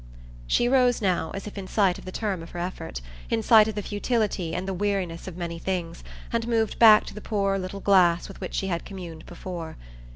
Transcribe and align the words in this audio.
She 0.47 0.67
rose 0.67 0.99
now, 0.99 1.29
as 1.35 1.45
if 1.45 1.59
in 1.59 1.67
sight 1.67 1.99
of 1.99 2.05
the 2.05 2.11
term 2.11 2.41
of 2.41 2.49
her 2.49 2.59
effort, 2.59 3.01
in 3.29 3.43
sight 3.43 3.67
of 3.67 3.75
the 3.75 3.83
futility 3.83 4.55
and 4.55 4.67
the 4.67 4.73
weariness 4.73 5.27
of 5.27 5.37
many 5.37 5.59
things, 5.59 6.03
and 6.33 6.47
moved 6.47 6.79
back 6.79 7.05
to 7.05 7.13
the 7.13 7.21
poor 7.21 7.59
little 7.59 7.81
glass 7.81 8.27
with 8.27 8.41
which 8.41 8.55
she 8.55 8.65
had 8.65 8.83
communed 8.83 9.27
before. 9.27 9.77